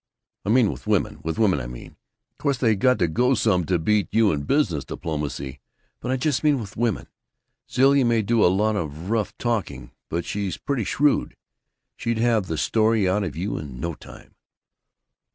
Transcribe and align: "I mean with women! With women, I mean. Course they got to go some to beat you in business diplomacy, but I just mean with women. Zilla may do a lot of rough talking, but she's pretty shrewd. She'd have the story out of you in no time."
"I 0.45 0.49
mean 0.49 0.71
with 0.71 0.87
women! 0.87 1.19
With 1.21 1.37
women, 1.37 1.59
I 1.59 1.67
mean. 1.67 1.95
Course 2.39 2.57
they 2.57 2.75
got 2.75 2.97
to 2.97 3.07
go 3.07 3.35
some 3.35 3.65
to 3.67 3.77
beat 3.77 4.07
you 4.11 4.31
in 4.31 4.45
business 4.45 4.83
diplomacy, 4.83 5.59
but 5.99 6.09
I 6.09 6.17
just 6.17 6.43
mean 6.43 6.59
with 6.59 6.75
women. 6.75 7.05
Zilla 7.69 8.03
may 8.03 8.23
do 8.23 8.43
a 8.43 8.47
lot 8.49 8.75
of 8.75 9.11
rough 9.11 9.37
talking, 9.37 9.91
but 10.09 10.25
she's 10.25 10.57
pretty 10.57 10.85
shrewd. 10.85 11.37
She'd 11.97 12.17
have 12.17 12.47
the 12.47 12.57
story 12.57 13.07
out 13.07 13.23
of 13.23 13.35
you 13.35 13.59
in 13.59 13.79
no 13.79 13.93
time." 13.93 14.33